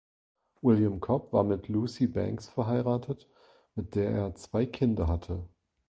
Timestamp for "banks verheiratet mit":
2.07-3.93